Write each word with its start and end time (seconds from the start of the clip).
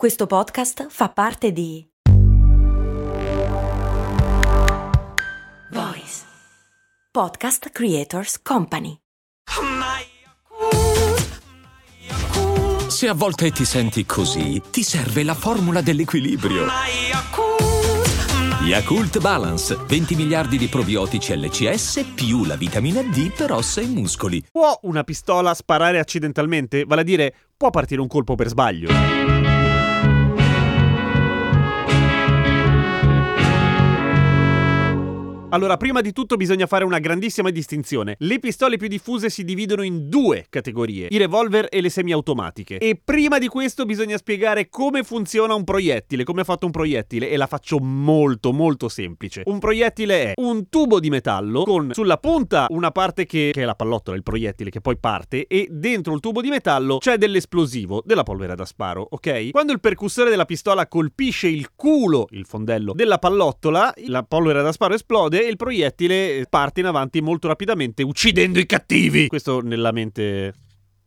Questo 0.00 0.26
podcast 0.26 0.86
fa 0.88 1.10
parte 1.10 1.52
di 1.52 1.86
Voice 5.72 6.22
Podcast 7.12 7.68
Creators 7.68 8.40
Company. 8.40 8.96
Se 12.88 13.08
a 13.08 13.12
volte 13.12 13.50
ti 13.50 13.66
senti 13.66 14.06
così, 14.06 14.62
ti 14.70 14.82
serve 14.82 15.22
la 15.22 15.34
formula 15.34 15.82
dell'equilibrio. 15.82 16.64
Yakult 18.62 19.20
Balance, 19.20 19.76
20 19.86 20.14
miliardi 20.14 20.56
di 20.56 20.68
probiotici 20.68 21.36
LCS 21.36 22.12
più 22.14 22.46
la 22.46 22.56
vitamina 22.56 23.02
D 23.02 23.34
per 23.34 23.52
ossa 23.52 23.82
e 23.82 23.86
muscoli. 23.86 24.42
Può 24.50 24.78
una 24.84 25.04
pistola 25.04 25.52
sparare 25.52 25.98
accidentalmente? 25.98 26.84
Vale 26.84 27.02
a 27.02 27.04
dire, 27.04 27.34
può 27.54 27.68
partire 27.68 28.00
un 28.00 28.06
colpo 28.06 28.34
per 28.34 28.48
sbaglio? 28.48 29.39
Allora, 35.52 35.76
prima 35.76 36.00
di 36.00 36.12
tutto 36.12 36.36
bisogna 36.36 36.66
fare 36.66 36.84
una 36.84 37.00
grandissima 37.00 37.50
distinzione. 37.50 38.14
Le 38.20 38.38
pistole 38.38 38.76
più 38.76 38.86
diffuse 38.86 39.30
si 39.30 39.42
dividono 39.42 39.82
in 39.82 40.08
due 40.08 40.46
categorie, 40.48 41.08
i 41.10 41.16
revolver 41.16 41.66
e 41.68 41.80
le 41.80 41.90
semiautomatiche. 41.90 42.78
E 42.78 43.00
prima 43.02 43.38
di 43.38 43.48
questo 43.48 43.84
bisogna 43.84 44.16
spiegare 44.16 44.68
come 44.68 45.02
funziona 45.02 45.54
un 45.54 45.64
proiettile, 45.64 46.22
come 46.22 46.42
è 46.42 46.44
fatto 46.44 46.66
un 46.66 46.70
proiettile, 46.72 47.30
e 47.30 47.36
la 47.36 47.48
faccio 47.48 47.80
molto 47.80 48.52
molto 48.52 48.88
semplice. 48.88 49.42
Un 49.46 49.58
proiettile 49.58 50.22
è 50.22 50.32
un 50.36 50.68
tubo 50.68 51.00
di 51.00 51.10
metallo 51.10 51.64
con 51.64 51.90
sulla 51.94 52.18
punta 52.18 52.66
una 52.68 52.92
parte 52.92 53.26
che, 53.26 53.50
che 53.52 53.62
è 53.62 53.64
la 53.64 53.74
pallottola, 53.74 54.16
il 54.16 54.22
proiettile 54.22 54.70
che 54.70 54.80
poi 54.80 54.98
parte, 54.98 55.48
e 55.48 55.66
dentro 55.68 56.14
il 56.14 56.20
tubo 56.20 56.42
di 56.42 56.48
metallo 56.48 56.98
c'è 56.98 57.18
dell'esplosivo, 57.18 58.02
della 58.04 58.22
polvere 58.22 58.54
da 58.54 58.64
sparo, 58.64 59.04
ok? 59.10 59.50
Quando 59.50 59.72
il 59.72 59.80
percussore 59.80 60.30
della 60.30 60.44
pistola 60.44 60.86
colpisce 60.86 61.48
il 61.48 61.70
culo, 61.74 62.28
il 62.30 62.46
fondello, 62.46 62.92
della 62.92 63.18
pallottola, 63.18 63.92
la 64.06 64.22
polvere 64.22 64.62
da 64.62 64.70
sparo 64.70 64.94
esplode 64.94 65.38
e 65.46 65.48
il 65.48 65.56
proiettile 65.56 66.46
parte 66.48 66.80
in 66.80 66.86
avanti 66.86 67.20
molto 67.20 67.48
rapidamente, 67.48 68.02
uccidendo 68.02 68.58
i 68.58 68.66
cattivi. 68.66 69.28
Questo 69.28 69.60
nella 69.60 69.92
mente 69.92 70.54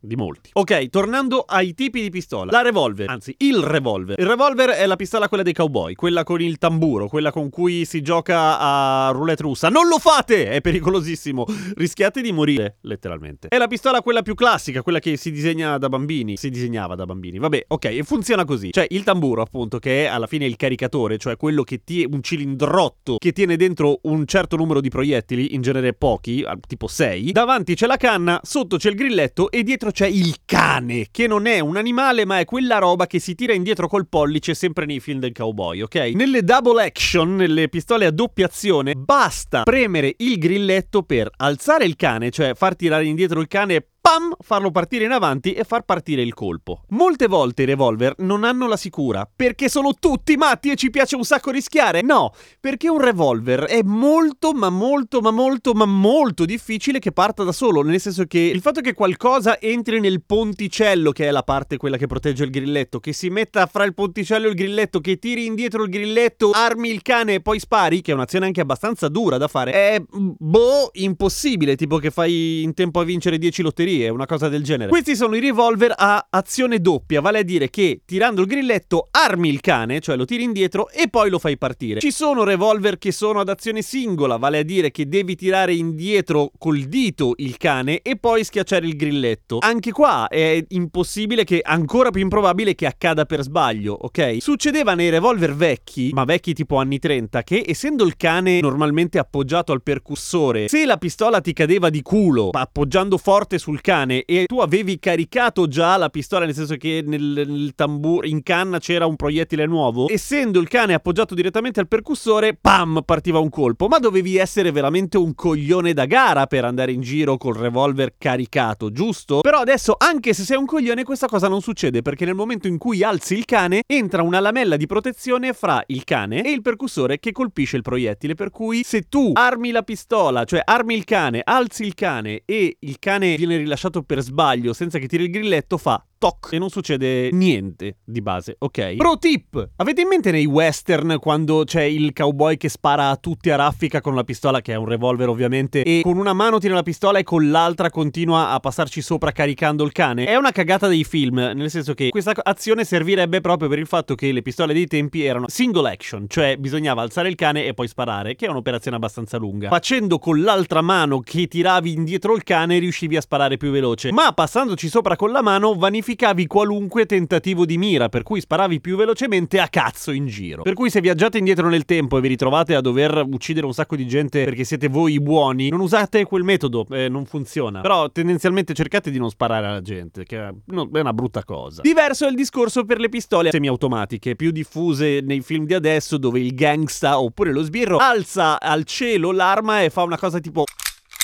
di 0.03 0.15
molti. 0.15 0.49
Ok, 0.53 0.89
tornando 0.89 1.45
ai 1.47 1.73
tipi 1.73 2.01
di 2.01 2.09
pistola. 2.09 2.51
La 2.51 2.61
revolver, 2.61 3.09
anzi 3.09 3.33
il 3.39 3.57
revolver. 3.57 4.19
Il 4.19 4.25
revolver 4.25 4.71
è 4.71 4.85
la 4.85 4.95
pistola 4.95 5.29
quella 5.29 5.43
dei 5.43 5.53
cowboy, 5.53 5.93
quella 5.93 6.23
con 6.23 6.41
il 6.41 6.57
tamburo, 6.57 7.07
quella 7.07 7.31
con 7.31 7.49
cui 7.49 7.85
si 7.85 8.01
gioca 8.01 8.59
a 8.59 9.11
roulette 9.11 9.43
russa. 9.43 9.69
Non 9.69 9.87
lo 9.87 9.99
fate! 9.99 10.49
È 10.49 10.61
pericolosissimo. 10.61 11.45
Rischiate 11.75 12.21
di 12.21 12.31
morire, 12.31 12.77
letteralmente. 12.81 13.47
È 13.47 13.57
la 13.57 13.67
pistola 13.67 14.01
quella 14.01 14.21
più 14.21 14.35
classica, 14.35 14.81
quella 14.81 14.99
che 14.99 15.15
si 15.15 15.31
disegna 15.31 15.77
da 15.77 15.87
bambini. 15.87 16.35
Si 16.35 16.49
disegnava 16.49 16.95
da 16.95 17.05
bambini. 17.05 17.39
Vabbè, 17.39 17.65
ok, 17.69 17.85
e 17.85 18.03
funziona 18.03 18.43
così. 18.43 18.71
Cioè, 18.71 18.85
il 18.89 19.03
tamburo, 19.03 19.41
appunto, 19.41 19.79
che 19.79 20.03
è 20.03 20.07
alla 20.07 20.27
fine 20.27 20.45
il 20.45 20.57
caricatore, 20.57 21.17
cioè 21.17 21.37
quello 21.37 21.63
che 21.63 21.83
tiene 21.83 22.13
un 22.13 22.21
cilindrotto 22.21 23.17
che 23.17 23.31
tiene 23.31 23.55
dentro 23.55 23.99
un 24.03 24.25
certo 24.25 24.57
numero 24.57 24.81
di 24.81 24.89
proiettili, 24.89 25.55
in 25.55 25.61
genere 25.61 25.93
pochi, 25.93 26.45
tipo 26.67 26.87
6. 26.87 27.31
Davanti 27.31 27.75
c'è 27.75 27.87
la 27.87 27.97
canna, 27.97 28.41
sotto 28.43 28.75
c'è 28.75 28.89
il 28.89 28.95
grilletto 28.95 29.49
e 29.49 29.63
dietro 29.63 29.91
c'è 29.93 30.07
il 30.07 30.37
cane, 30.43 31.07
che 31.11 31.27
non 31.27 31.45
è 31.45 31.59
un 31.59 31.77
animale, 31.77 32.25
ma 32.25 32.39
è 32.39 32.45
quella 32.45 32.79
roba 32.79 33.07
che 33.07 33.19
si 33.19 33.35
tira 33.35 33.53
indietro 33.53 33.87
col 33.87 34.07
pollice 34.09 34.55
sempre 34.55 34.85
nei 34.85 34.99
film 34.99 35.19
del 35.19 35.31
cowboy, 35.31 35.81
ok? 35.81 35.95
Nelle 36.15 36.43
double 36.43 36.83
action, 36.83 37.35
nelle 37.35 37.69
pistole 37.69 38.07
a 38.07 38.11
doppia 38.11 38.47
azione, 38.47 38.95
basta 38.95 39.63
premere 39.63 40.15
il 40.17 40.37
grilletto 40.37 41.03
per 41.03 41.29
alzare 41.37 41.85
il 41.85 41.95
cane, 41.95 42.31
cioè 42.31 42.55
far 42.55 42.75
tirare 42.75 43.05
indietro 43.05 43.39
il 43.39 43.47
cane 43.47 43.85
pam, 44.03 44.35
farlo 44.41 44.69
partire 44.69 45.05
in 45.05 45.11
avanti 45.11 45.53
e 45.53 45.63
far 45.63 45.83
partire 45.83 46.21
il 46.21 46.33
colpo. 46.33 46.81
Molte 46.89 47.27
volte 47.27 47.61
i 47.61 47.65
revolver 47.65 48.15
non 48.17 48.43
hanno 48.43 48.67
la 48.67 48.75
sicura, 48.75 49.25
perché 49.33 49.69
sono 49.69 49.93
tutti 49.97 50.35
matti 50.35 50.71
e 50.71 50.75
ci 50.75 50.89
piace 50.89 51.15
un 51.15 51.23
sacco 51.23 51.51
rischiare. 51.51 52.01
No, 52.01 52.33
perché 52.59 52.89
un 52.89 52.99
revolver 52.99 53.61
è 53.61 53.79
molto, 53.81 54.51
ma 54.51 54.69
molto, 54.69 55.21
ma 55.21 55.31
molto, 55.31 55.71
ma 55.71 55.85
molto 55.85 56.43
difficile 56.43 56.99
che 56.99 57.13
parta 57.13 57.43
da 57.43 57.53
solo, 57.53 57.81
nel 57.81 58.01
senso 58.01 58.25
che 58.25 58.39
il 58.39 58.59
fatto 58.59 58.81
che 58.81 58.93
qualcosa 58.93 59.57
entri 59.57 60.01
nel 60.01 60.21
ponticello, 60.21 61.13
che 61.13 61.29
è 61.29 61.31
la 61.31 61.43
parte 61.43 61.77
quella 61.77 61.95
che 61.95 62.07
protegge 62.07 62.43
il 62.43 62.49
grilletto, 62.49 62.99
che 62.99 63.13
si 63.13 63.29
metta 63.29 63.65
fra 63.67 63.85
il 63.85 63.93
ponticello 63.93 64.47
e 64.47 64.49
il 64.49 64.55
grilletto, 64.55 64.99
che 64.99 65.17
tiri 65.17 65.45
indietro 65.45 65.83
il 65.83 65.89
grilletto, 65.89 66.51
armi 66.51 66.89
il 66.89 67.01
cane 67.03 67.35
e 67.35 67.41
poi 67.41 67.57
spari, 67.57 68.01
che 68.01 68.11
è 68.11 68.15
un'azione 68.15 68.47
anche 68.47 68.59
abbastanza 68.59 69.07
dura 69.07 69.37
da 69.37 69.47
fare, 69.47 69.71
è 69.71 70.03
boh, 70.09 70.89
impossibile, 70.91 71.77
tipo 71.77 71.99
che 71.99 72.11
fai 72.11 72.63
in 72.63 72.73
tempo 72.73 72.99
a 72.99 73.05
vincere 73.05 73.37
10 73.37 73.61
lotterie 73.61 73.91
è 74.01 74.09
una 74.09 74.25
cosa 74.25 74.49
del 74.49 74.63
genere. 74.63 74.89
Questi 74.89 75.15
sono 75.15 75.35
i 75.35 75.39
revolver 75.39 75.93
a 75.95 76.27
azione 76.29 76.79
doppia, 76.79 77.21
vale 77.21 77.39
a 77.39 77.43
dire 77.43 77.69
che 77.69 78.01
tirando 78.05 78.41
il 78.41 78.47
grilletto 78.47 79.07
armi 79.11 79.49
il 79.49 79.61
cane, 79.61 79.99
cioè 79.99 80.15
lo 80.15 80.25
tiri 80.25 80.43
indietro 80.43 80.89
e 80.89 81.09
poi 81.09 81.29
lo 81.29 81.39
fai 81.39 81.57
partire. 81.57 81.99
Ci 81.99 82.11
sono 82.11 82.43
revolver 82.43 82.97
che 82.97 83.11
sono 83.11 83.39
ad 83.39 83.49
azione 83.49 83.81
singola, 83.81 84.37
vale 84.37 84.59
a 84.59 84.63
dire 84.63 84.91
che 84.91 85.07
devi 85.07 85.35
tirare 85.35 85.73
indietro 85.73 86.51
col 86.57 86.79
dito 86.83 87.33
il 87.37 87.57
cane 87.57 88.01
e 88.01 88.17
poi 88.17 88.43
schiacciare 88.43 88.85
il 88.85 88.95
grilletto. 88.95 89.57
Anche 89.61 89.91
qua 89.91 90.27
è 90.27 90.63
impossibile 90.69 91.43
che, 91.43 91.61
ancora 91.63 92.09
più 92.09 92.21
improbabile 92.21 92.75
che 92.75 92.85
accada 92.85 93.25
per 93.25 93.41
sbaglio, 93.41 93.97
ok? 93.99 94.37
Succedeva 94.39 94.93
nei 94.93 95.09
revolver 95.09 95.53
vecchi, 95.55 96.11
ma 96.13 96.23
vecchi 96.23 96.53
tipo 96.53 96.77
anni 96.77 96.99
30, 96.99 97.43
che 97.43 97.63
essendo 97.65 98.03
il 98.05 98.15
cane 98.17 98.59
normalmente 98.59 99.19
appoggiato 99.19 99.71
al 99.71 99.83
percussore, 99.83 100.67
se 100.67 100.85
la 100.85 100.97
pistola 100.97 101.41
ti 101.41 101.53
cadeva 101.53 101.89
di 101.89 102.01
culo 102.01 102.49
appoggiando 102.51 103.17
forte 103.17 103.57
sul 103.57 103.81
cane 103.83 104.23
e 104.23 104.45
tu 104.45 104.59
avevi 104.59 104.97
caricato 104.97 105.67
già 105.67 105.97
la 105.97 106.09
pistola, 106.09 106.45
nel 106.45 106.55
senso 106.55 106.77
che 106.77 107.03
nel, 107.05 107.43
nel 107.45 107.73
tamburo, 107.75 108.25
in 108.25 108.41
canna 108.41 108.79
c'era 108.79 109.05
un 109.05 109.17
proiettile 109.17 109.65
nuovo, 109.65 110.09
essendo 110.09 110.59
il 110.59 110.69
cane 110.69 110.93
appoggiato 110.93 111.35
direttamente 111.35 111.81
al 111.81 111.89
percussore, 111.89 112.57
pam, 112.59 113.01
partiva 113.05 113.39
un 113.39 113.49
colpo. 113.49 113.87
Ma 113.87 113.99
dovevi 113.99 114.37
essere 114.37 114.71
veramente 114.71 115.17
un 115.17 115.35
coglione 115.35 115.93
da 115.93 116.05
gara 116.05 116.47
per 116.47 116.63
andare 116.63 116.93
in 116.93 117.01
giro 117.01 117.35
col 117.35 117.55
revolver 117.55 118.13
caricato, 118.17 118.89
giusto? 118.89 119.41
Però 119.41 119.59
adesso, 119.59 119.95
anche 119.97 120.33
se 120.33 120.43
sei 120.43 120.57
un 120.57 120.65
coglione, 120.65 121.03
questa 121.03 121.27
cosa 121.27 121.49
non 121.49 121.61
succede 121.61 122.01
perché 122.01 122.23
nel 122.23 122.35
momento 122.35 122.67
in 122.67 122.77
cui 122.77 123.03
alzi 123.03 123.35
il 123.35 123.43
cane, 123.43 123.81
entra 123.85 124.23
una 124.23 124.39
lamella 124.39 124.77
di 124.77 124.85
protezione 124.85 125.51
fra 125.51 125.83
il 125.87 126.05
cane 126.05 126.41
e 126.41 126.51
il 126.51 126.61
percussore 126.61 127.19
che 127.19 127.33
colpisce 127.33 127.75
il 127.75 127.81
proiettile. 127.81 128.33
Per 128.33 128.49
cui 128.49 128.83
se 128.85 129.01
tu 129.09 129.31
armi 129.33 129.71
la 129.71 129.83
pistola, 129.83 130.45
cioè 130.45 130.61
armi 130.63 130.95
il 130.95 131.03
cane, 131.03 131.41
alzi 131.43 131.83
il 131.83 131.93
cane 131.95 132.43
e 132.45 132.77
il 132.79 132.97
cane 132.97 133.35
viene 133.35 133.57
rilasciato 133.57 133.71
lasciato 133.73 134.03
per 134.03 134.21
sbaglio 134.21 134.73
senza 134.73 134.99
che 134.99 135.07
tiri 135.07 135.23
il 135.25 135.31
grilletto 135.31 135.77
fa 135.77 136.03
toc 136.23 136.53
e 136.53 136.57
non 136.57 136.69
succede 136.69 137.31
niente 137.33 137.97
di 138.05 138.21
base, 138.21 138.55
ok? 138.57 138.95
Pro 138.95 139.17
tip! 139.17 139.71
Avete 139.75 140.03
in 140.03 140.07
mente 140.07 140.31
nei 140.31 140.45
western 140.45 141.17
quando 141.19 141.65
c'è 141.65 141.81
il 141.81 142.13
cowboy 142.13 142.55
che 142.55 142.69
spara 142.69 143.09
a 143.09 143.17
tutti 143.17 143.49
a 143.49 143.57
raffica 143.57 143.99
con 143.99 144.15
la 144.15 144.23
pistola, 144.23 144.61
che 144.61 144.71
è 144.71 144.75
un 144.77 144.85
revolver 144.85 145.27
ovviamente, 145.27 145.83
e 145.83 145.99
con 146.01 146.17
una 146.17 146.31
mano 146.31 146.59
tira 146.59 146.75
la 146.75 146.83
pistola 146.83 147.19
e 147.19 147.23
con 147.23 147.51
l'altra 147.51 147.89
continua 147.89 148.51
a 148.51 148.59
passarci 148.61 149.01
sopra 149.01 149.33
caricando 149.33 149.83
il 149.83 149.91
cane? 149.91 150.23
È 150.23 150.37
una 150.37 150.51
cagata 150.51 150.87
dei 150.87 151.03
film, 151.03 151.39
nel 151.53 151.69
senso 151.69 151.93
che 151.93 152.07
questa 152.07 152.31
azione 152.41 152.85
servirebbe 152.85 153.41
proprio 153.41 153.67
per 153.67 153.79
il 153.79 153.87
fatto 153.87 154.15
che 154.15 154.31
le 154.31 154.41
pistole 154.41 154.73
dei 154.73 154.87
tempi 154.87 155.25
erano 155.25 155.49
single 155.49 155.91
action, 155.91 156.27
cioè 156.29 156.55
bisognava 156.55 157.01
alzare 157.01 157.27
il 157.27 157.35
cane 157.35 157.65
e 157.65 157.73
poi 157.73 157.89
sparare, 157.89 158.35
che 158.35 158.45
è 158.45 158.49
un'operazione 158.49 158.95
abbastanza 158.95 159.37
lunga. 159.37 159.67
Facendo 159.67 160.19
con 160.19 160.41
l'altra 160.41 160.79
mano 160.79 161.19
che 161.19 161.47
tiravi 161.47 161.91
indietro 161.91 162.33
il 162.33 162.43
cane 162.43 162.79
riuscivi 162.79 163.17
a 163.17 163.21
sparare 163.21 163.57
più 163.57 163.71
veloce, 163.71 164.13
ma 164.13 164.31
passandoci 164.31 164.87
sopra 164.87 165.17
con 165.17 165.29
la 165.29 165.41
mano 165.41 165.73
vanificavi 165.73 166.11
vanificavi 166.13 166.47
qualunque 166.47 167.05
tentativo 167.05 167.65
di 167.65 167.77
mira, 167.77 168.09
per 168.09 168.23
cui 168.23 168.39
sparavi 168.39 168.79
più 168.79 168.95
velocemente 168.95 169.59
a 169.59 169.67
cazzo 169.67 170.11
in 170.11 170.27
giro. 170.27 170.61
Per 170.61 170.73
cui 170.73 170.89
se 170.89 171.01
viaggiate 171.01 171.37
indietro 171.37 171.67
nel 171.69 171.85
tempo 171.85 172.17
e 172.17 172.21
vi 172.21 172.27
ritrovate 172.29 172.75
a 172.75 172.81
dover 172.81 173.25
uccidere 173.29 173.65
un 173.65 173.73
sacco 173.73 173.95
di 173.95 174.07
gente 174.07 174.43
perché 174.43 174.63
siete 174.63 174.87
voi 174.87 175.13
i 175.13 175.19
buoni, 175.19 175.69
non 175.69 175.79
usate 175.79 176.25
quel 176.25 176.43
metodo, 176.43 176.85
eh, 176.91 177.09
non 177.09 177.25
funziona. 177.25 177.81
Però 177.81 178.09
tendenzialmente 178.11 178.73
cercate 178.73 179.11
di 179.11 179.17
non 179.17 179.29
sparare 179.29 179.67
alla 179.67 179.81
gente, 179.81 180.23
che 180.23 180.37
è 180.37 180.49
una 180.67 181.13
brutta 181.13 181.43
cosa. 181.43 181.81
Diverso 181.81 182.25
è 182.25 182.29
il 182.29 182.35
discorso 182.35 182.85
per 182.85 182.99
le 182.99 183.09
pistole 183.09 183.49
semiautomatiche, 183.51 184.35
più 184.35 184.51
diffuse 184.51 185.21
nei 185.21 185.41
film 185.41 185.65
di 185.65 185.73
adesso 185.73 186.17
dove 186.17 186.39
il 186.39 186.53
gangsta 186.53 187.19
oppure 187.19 187.51
lo 187.51 187.63
sbirro 187.63 187.97
alza 187.97 188.59
al 188.59 188.83
cielo 188.83 189.31
l'arma 189.31 189.81
e 189.81 189.89
fa 189.89 190.03
una 190.03 190.17
cosa 190.17 190.39
tipo 190.39 190.63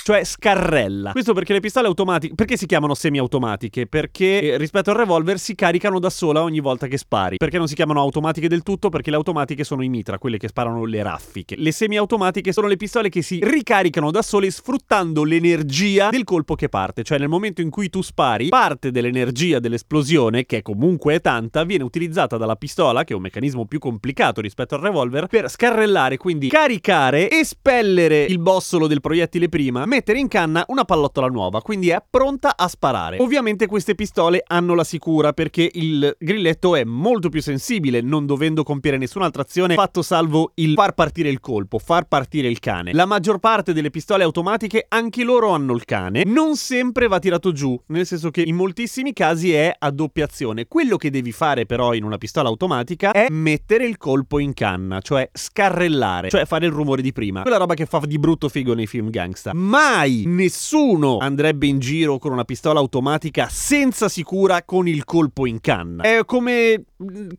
cioè 0.10 0.24
scarrella. 0.24 1.12
Questo 1.12 1.34
perché 1.34 1.54
le 1.54 1.60
pistole 1.60 1.86
automatiche, 1.86 2.34
perché 2.34 2.58
si 2.58 2.66
chiamano 2.66 2.96
semiautomatiche? 2.96 3.86
Perché 3.86 4.54
eh, 4.54 4.58
rispetto 4.58 4.90
al 4.90 4.96
revolver 4.96 5.38
si 5.38 5.54
caricano 5.54 6.00
da 6.00 6.10
sola 6.10 6.42
ogni 6.42 6.62
volta 6.62 6.88
che 6.88 6.98
spari. 6.98 7.38
Perché 7.38 7.60
non 7.60 7.68
si 7.68 7.76
chiamano 7.76 8.00
automatiche 8.00 8.48
del 8.48 8.64
tutto? 8.64 8.90
Perché 8.90 9.12
le 9.12 9.18
automatiche 9.18 9.64
sono 9.64 9.84
i 9.84 9.88
mitra, 9.88 10.18
quelle 10.18 10.40
che 10.40 10.48
sparano 10.48 10.84
le 10.86 11.04
raffiche. 11.04 11.54
Le 11.60 11.72
semiautomatiche 11.72 12.52
sono 12.52 12.66
le 12.66 12.76
pistole 12.76 13.10
che 13.10 13.22
si 13.22 13.40
ricaricano 13.44 14.10
da 14.10 14.24
sole 14.24 14.50
sfruttando 14.50 15.24
l'energia 15.24 16.10
del 16.10 16.24
colpo 16.24 16.56
che 16.56 16.70
parte. 16.70 17.04
Cioè 17.04 17.20
nel 17.20 17.30
momento 17.30 17.62
in 17.62 17.70
cui 17.70 17.92
tu 17.92 18.02
spari, 18.02 18.50
parte 18.50 18.90
dell'energia 18.90 19.60
dell'esplosione, 19.60 20.48
che 20.48 20.64
comunque 20.64 21.14
è 21.14 21.22
tanta, 21.22 21.64
viene 21.66 21.84
utilizzata 21.84 22.36
dalla 22.36 22.56
pistola, 22.56 23.04
che 23.04 23.14
è 23.14 23.16
un 23.16 23.22
meccanismo 23.22 23.66
più 23.66 23.78
complicato 23.78 24.42
rispetto 24.42 24.74
al 24.74 24.82
revolver, 24.82 25.28
per 25.28 25.52
scarrellare, 25.52 26.18
quindi 26.18 26.48
caricare, 26.48 27.30
espellere 27.30 28.24
il 28.24 28.40
bossolo 28.40 28.88
del 28.88 29.02
proiettile 29.02 29.50
prima, 29.50 29.86
mettere 30.00 30.20
in 30.20 30.30
canna 30.30 30.64
una 30.68 30.86
pallottola 30.86 31.28
nuova, 31.28 31.62
quindi 31.62 31.90
è 31.90 32.02
pronta 32.10 32.56
a 32.56 32.70
sparare. 32.70 33.18
Ovviamente 33.20 33.68
queste 33.68 33.96
pistole 33.96 34.42
hanno 34.48 34.74
la 34.74 34.86
sicura 34.86 35.34
perché 35.34 35.70
il 35.74 36.16
grilletto 36.18 36.78
è 36.78 36.86
molto 36.86 37.28
più 37.28 37.42
sensibile, 37.42 38.00
non 38.00 38.26
dovendo 38.26 38.64
compiere 38.64 38.98
nessun'altra 38.98 39.42
azione, 39.42 39.74
fatto 39.74 40.02
salvo 40.02 40.52
il 40.56 40.74
far 40.76 40.94
partire 40.94 41.28
il 41.28 41.42
colpo, 41.42 41.80
far 41.80 42.06
partire 42.06 42.48
il 42.48 42.60
cane. 42.60 42.94
La 42.94 43.06
maggior 43.06 43.40
parte 43.40 43.74
delle 43.74 43.90
pistole 43.90 44.24
automatiche 44.24 44.86
anche 44.88 45.24
loro 45.26 45.50
hanno 45.50 45.74
il 45.74 45.84
cane, 45.84 46.24
non 46.26 46.56
sempre 46.56 47.08
va 47.08 47.20
tirato 47.20 47.52
giù, 47.52 47.78
nel 47.88 48.06
senso 48.06 48.32
che 48.32 48.42
in 48.42 48.56
moltissimi 48.56 49.12
casi 49.12 49.52
è 49.52 49.76
a 49.78 49.92
doppia 49.92 50.24
azione. 50.24 50.66
Quello 50.68 50.96
che 50.96 51.10
devi 51.10 51.34
fare 51.34 51.66
però 51.66 51.94
in 51.94 52.06
una 52.06 52.18
pistola 52.18 52.48
automatica 52.48 53.12
è 53.12 53.28
mettere 53.30 53.86
il 53.86 53.98
colpo 53.98 54.40
in 54.40 54.54
canna, 54.54 55.02
cioè 55.02 55.30
scarrellare, 55.34 56.30
cioè 56.30 56.46
fare 56.46 56.66
il 56.68 56.72
rumore 56.72 57.02
di 57.02 57.12
prima. 57.12 57.42
Quella 57.42 57.58
roba 57.58 57.74
che 57.74 57.86
fa 57.86 58.00
di 58.06 58.18
brutto 58.18 58.48
figo 58.48 58.74
nei 58.74 58.88
film 58.88 59.10
gangsta. 59.10 59.52
Mai 59.92 60.26
nessuno 60.28 61.18
andrebbe 61.18 61.66
in 61.66 61.80
giro 61.80 62.20
con 62.20 62.32
una 62.32 62.44
pistola 62.44 62.80
automatica 62.80 63.48
senza 63.50 64.08
sicura 64.08 64.62
con 64.62 64.88
il 64.88 65.04
colpo 65.04 65.48
in 65.48 65.60
canna. 65.60 66.04
È 66.04 66.24
come 66.26 66.84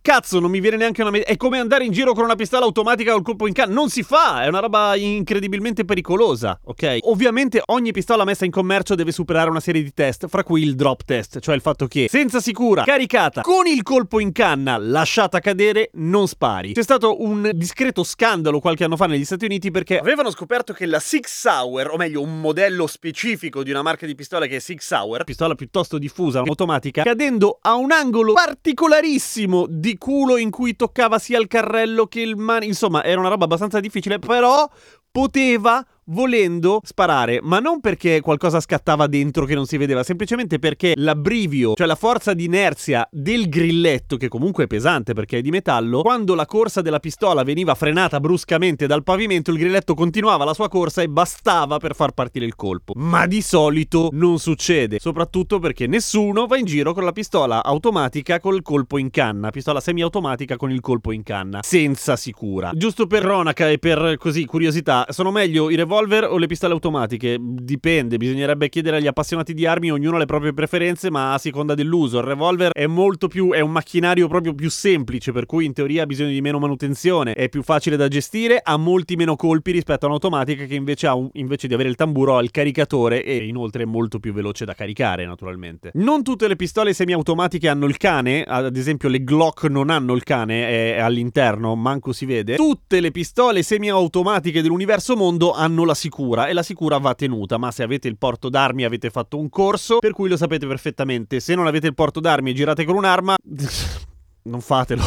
cazzo, 0.00 0.40
non 0.40 0.50
mi 0.50 0.60
viene 0.60 0.78
neanche 0.78 1.02
una 1.02 1.10
me- 1.10 1.22
è 1.22 1.36
come 1.36 1.58
andare 1.58 1.84
in 1.84 1.92
giro 1.92 2.14
con 2.14 2.24
una 2.24 2.34
pistola 2.34 2.64
automatica 2.64 3.12
col 3.12 3.22
colpo 3.22 3.46
in 3.46 3.52
canna, 3.52 3.74
non 3.74 3.90
si 3.90 4.02
fa, 4.02 4.42
è 4.42 4.48
una 4.48 4.60
roba 4.60 4.96
incredibilmente 4.96 5.84
pericolosa, 5.84 6.58
ok? 6.64 6.98
Ovviamente 7.02 7.62
ogni 7.66 7.92
pistola 7.92 8.24
messa 8.24 8.46
in 8.46 8.50
commercio 8.50 8.94
deve 8.94 9.12
superare 9.12 9.50
una 9.50 9.60
serie 9.60 9.82
di 9.82 9.92
test, 9.92 10.28
fra 10.28 10.42
cui 10.44 10.62
il 10.62 10.74
drop 10.76 11.04
test, 11.04 11.40
cioè 11.40 11.54
il 11.54 11.60
fatto 11.60 11.86
che 11.86 12.06
senza 12.08 12.40
sicura, 12.40 12.84
caricata, 12.84 13.42
con 13.42 13.66
il 13.66 13.82
colpo 13.82 14.18
in 14.18 14.32
canna, 14.32 14.78
lasciata 14.78 15.40
cadere, 15.40 15.90
non 15.94 16.26
spari. 16.26 16.72
C'è 16.72 16.82
stato 16.82 17.22
un 17.22 17.50
discreto 17.52 18.02
scandalo 18.02 18.60
qualche 18.60 18.84
anno 18.84 18.96
fa 18.96 19.06
negli 19.06 19.24
Stati 19.26 19.44
Uniti 19.44 19.70
perché 19.70 19.98
avevano 19.98 20.30
scoperto 20.30 20.72
che 20.72 20.86
la 20.86 21.00
Six 21.00 21.26
Sauer, 21.26 21.90
o 21.90 21.96
meglio 21.96 22.22
un 22.22 22.40
modello 22.40 22.86
specifico 22.86 23.62
di 23.62 23.70
una 23.70 23.82
marca 23.82 24.06
di 24.06 24.14
pistola 24.14 24.46
che 24.46 24.56
è 24.56 24.60
Six 24.60 24.80
Sauer, 24.80 25.24
pistola 25.24 25.54
piuttosto 25.54 25.98
diffusa, 25.98 26.38
automatica, 26.38 27.02
cadendo 27.02 27.58
a 27.60 27.74
un 27.74 27.92
angolo 27.92 28.32
particolarissimo 28.32 29.49
di 29.68 29.96
culo 29.98 30.36
in 30.36 30.50
cui 30.50 30.76
toccava 30.76 31.18
sia 31.18 31.38
il 31.38 31.46
carrello 31.46 32.06
che 32.06 32.20
il 32.20 32.36
man... 32.36 32.62
Insomma, 32.62 33.04
era 33.04 33.20
una 33.20 33.28
roba 33.28 33.44
abbastanza 33.44 33.80
difficile, 33.80 34.18
però 34.18 34.68
poteva 35.10 35.84
volendo 36.10 36.80
sparare, 36.82 37.40
ma 37.42 37.58
non 37.58 37.80
perché 37.80 38.20
qualcosa 38.20 38.60
scattava 38.60 39.06
dentro 39.06 39.44
che 39.44 39.54
non 39.54 39.66
si 39.66 39.76
vedeva, 39.76 40.02
semplicemente 40.02 40.58
perché 40.58 40.92
l'abbrivio, 40.96 41.74
cioè 41.74 41.86
la 41.86 41.94
forza 41.94 42.34
di 42.34 42.44
inerzia 42.44 43.06
del 43.10 43.48
grilletto, 43.48 44.16
che 44.16 44.28
comunque 44.28 44.64
è 44.64 44.66
pesante 44.66 45.12
perché 45.12 45.38
è 45.38 45.40
di 45.40 45.50
metallo, 45.50 46.02
quando 46.02 46.34
la 46.34 46.46
corsa 46.46 46.80
della 46.80 47.00
pistola 47.00 47.42
veniva 47.42 47.74
frenata 47.74 48.20
bruscamente 48.20 48.86
dal 48.86 49.02
pavimento, 49.02 49.50
il 49.50 49.58
grilletto 49.58 49.94
continuava 49.94 50.44
la 50.44 50.54
sua 50.54 50.68
corsa 50.68 51.02
e 51.02 51.08
bastava 51.08 51.78
per 51.78 51.94
far 51.94 52.12
partire 52.12 52.44
il 52.44 52.56
colpo. 52.56 52.92
Ma 52.96 53.26
di 53.26 53.40
solito 53.42 54.08
non 54.12 54.38
succede, 54.38 54.98
soprattutto 54.98 55.58
perché 55.58 55.86
nessuno 55.86 56.46
va 56.46 56.58
in 56.58 56.64
giro 56.64 56.92
con 56.92 57.04
la 57.04 57.12
pistola 57.12 57.62
automatica 57.62 58.40
col 58.40 58.62
colpo 58.62 58.98
in 58.98 59.10
canna, 59.10 59.50
pistola 59.50 59.80
semiautomatica 59.80 60.56
con 60.56 60.70
il 60.70 60.80
colpo 60.80 61.12
in 61.12 61.22
canna, 61.22 61.60
senza 61.62 62.16
sicura. 62.16 62.72
Giusto 62.74 63.06
per 63.06 63.22
ronaca 63.22 63.68
e 63.68 63.78
per 63.78 64.16
così 64.18 64.44
curiosità, 64.44 65.06
sono 65.10 65.30
meglio 65.30 65.70
i 65.70 65.76
revolver 65.76 65.99
revolver 66.00 66.24
o 66.24 66.38
le 66.38 66.46
pistole 66.46 66.72
automatiche? 66.72 67.36
Dipende, 67.40 68.16
bisognerebbe 68.16 68.68
chiedere 68.68 68.96
agli 68.96 69.06
appassionati 69.06 69.52
di 69.54 69.66
armi, 69.66 69.90
ognuno 69.90 70.16
ha 70.16 70.18
le 70.18 70.26
proprie 70.26 70.52
preferenze, 70.52 71.10
ma 71.10 71.34
a 71.34 71.38
seconda 71.38 71.74
dell'uso. 71.74 72.18
Il 72.18 72.24
revolver 72.24 72.72
è 72.72 72.86
molto 72.86 73.28
più, 73.28 73.52
è 73.52 73.60
un 73.60 73.70
macchinario 73.70 74.28
proprio 74.28 74.54
più 74.54 74.70
semplice, 74.70 75.32
per 75.32 75.46
cui 75.46 75.66
in 75.66 75.72
teoria 75.72 76.02
ha 76.02 76.06
bisogno 76.06 76.30
di 76.30 76.40
meno 76.40 76.58
manutenzione, 76.58 77.34
è 77.34 77.48
più 77.48 77.62
facile 77.62 77.96
da 77.96 78.08
gestire, 78.08 78.60
ha 78.62 78.76
molti 78.76 79.16
meno 79.16 79.36
colpi 79.36 79.72
rispetto 79.72 80.06
a 80.06 80.08
un'automatica 80.08 80.64
che 80.64 80.74
invece, 80.74 81.06
ha 81.06 81.14
un, 81.14 81.28
invece 81.34 81.68
di 81.68 81.74
avere 81.74 81.88
il 81.88 81.96
tamburo 81.96 82.36
ha 82.36 82.42
il 82.42 82.50
caricatore 82.50 83.22
e 83.22 83.36
inoltre 83.46 83.82
è 83.82 83.86
molto 83.86 84.18
più 84.18 84.32
veloce 84.32 84.64
da 84.64 84.74
caricare, 84.74 85.26
naturalmente. 85.26 85.90
Non 85.94 86.22
tutte 86.22 86.48
le 86.48 86.56
pistole 86.56 86.92
semiautomatiche 86.92 87.68
hanno 87.68 87.86
il 87.86 87.96
cane, 87.96 88.42
ad 88.42 88.76
esempio 88.76 89.08
le 89.08 89.22
Glock 89.22 89.64
non 89.64 89.90
hanno 89.90 90.14
il 90.14 90.22
cane, 90.22 90.68
è 90.68 90.98
all'interno, 90.98 91.74
manco 91.74 92.12
si 92.12 92.24
vede. 92.24 92.56
Tutte 92.56 93.00
le 93.00 93.10
pistole 93.10 93.62
semiautomatiche 93.62 94.62
dell'universo 94.62 95.16
mondo 95.16 95.52
hanno 95.80 95.84
la 95.84 95.94
sicura 95.94 96.46
e 96.46 96.52
la 96.52 96.62
sicura 96.62 96.98
va 96.98 97.14
tenuta, 97.14 97.56
ma 97.56 97.70
se 97.70 97.82
avete 97.82 98.08
il 98.08 98.16
porto 98.16 98.48
d'armi 98.48 98.84
avete 98.84 99.10
fatto 99.10 99.38
un 99.38 99.48
corso, 99.48 99.98
per 99.98 100.12
cui 100.12 100.28
lo 100.28 100.36
sapete 100.36 100.66
perfettamente. 100.66 101.40
Se 101.40 101.54
non 101.54 101.66
avete 101.66 101.86
il 101.86 101.94
porto 101.94 102.20
d'armi 102.20 102.50
e 102.50 102.54
girate 102.54 102.84
con 102.84 102.96
un'arma, 102.96 103.36
non 104.44 104.60
fatelo. 104.60 105.02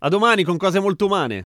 A 0.00 0.08
domani 0.08 0.44
con 0.44 0.56
cose 0.56 0.80
molto 0.80 1.06
umane. 1.06 1.42